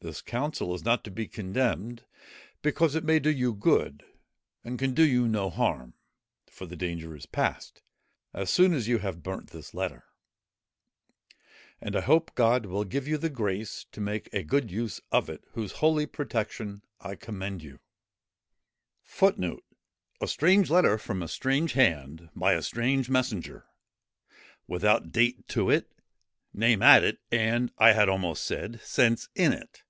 This 0.00 0.22
council 0.22 0.76
is 0.76 0.84
not 0.84 1.02
to 1.04 1.10
be 1.10 1.26
contemned, 1.26 2.04
because 2.62 2.94
it 2.94 3.02
may 3.02 3.18
do 3.18 3.30
you 3.32 3.52
good, 3.52 4.04
and 4.62 4.78
can 4.78 4.94
do 4.94 5.02
you 5.02 5.26
no 5.26 5.50
harm; 5.50 5.94
for 6.48 6.66
the 6.66 6.76
danger 6.76 7.16
is 7.16 7.26
past, 7.26 7.82
as 8.32 8.48
soon 8.48 8.72
as 8.72 8.86
you 8.86 8.98
have 8.98 9.24
burnt 9.24 9.50
the 9.50 9.68
letter: 9.72 10.04
and 11.80 11.96
I 11.96 12.02
hope 12.02 12.36
God 12.36 12.64
will 12.66 12.84
give 12.84 13.08
you 13.08 13.18
the 13.18 13.28
grace 13.28 13.86
to 13.90 14.00
make 14.00 14.32
a 14.32 14.44
good 14.44 14.70
use 14.70 15.00
of 15.10 15.28
it, 15.28 15.42
to 15.42 15.48
whose 15.54 15.72
holy 15.72 16.06
protection 16.06 16.82
I 17.00 17.16
commend 17.16 17.64
you." 17.64 17.80
[Footnote 19.02 19.64
12: 20.20 20.20
"A 20.20 20.28
strange 20.28 20.70
letter, 20.70 20.96
from 20.98 21.24
a 21.24 21.28
strange 21.28 21.72
hand, 21.72 22.30
by 22.36 22.52
a 22.52 22.62
strange 22.62 23.10
messenger: 23.10 23.66
without 24.68 25.10
date 25.10 25.48
to 25.48 25.70
it, 25.70 25.90
name 26.54 26.82
at 26.82 27.02
it, 27.02 27.18
and 27.32 27.72
(I 27.78 27.90
had 27.94 28.08
almost 28.08 28.44
said) 28.44 28.80
sense 28.82 29.28
in 29.34 29.52
it. 29.52 29.82